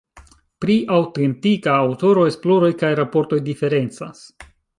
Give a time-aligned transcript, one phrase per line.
[0.63, 4.27] Pri aŭtentika aŭtoro esploroj kaj raportoj diferencas.